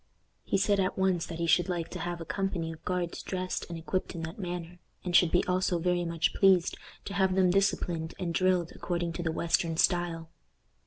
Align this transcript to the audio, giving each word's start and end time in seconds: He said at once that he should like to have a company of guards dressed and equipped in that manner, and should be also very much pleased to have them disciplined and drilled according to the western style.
He 0.43 0.57
said 0.57 0.79
at 0.79 0.97
once 0.97 1.27
that 1.27 1.37
he 1.37 1.45
should 1.45 1.69
like 1.69 1.89
to 1.89 1.99
have 1.99 2.19
a 2.19 2.25
company 2.25 2.71
of 2.71 2.83
guards 2.83 3.21
dressed 3.21 3.67
and 3.69 3.77
equipped 3.77 4.15
in 4.15 4.23
that 4.23 4.39
manner, 4.39 4.79
and 5.03 5.15
should 5.15 5.29
be 5.29 5.45
also 5.45 5.77
very 5.77 6.05
much 6.05 6.33
pleased 6.33 6.75
to 7.05 7.13
have 7.13 7.35
them 7.35 7.51
disciplined 7.51 8.15
and 8.17 8.33
drilled 8.33 8.71
according 8.75 9.13
to 9.13 9.21
the 9.21 9.31
western 9.31 9.77
style. 9.77 10.31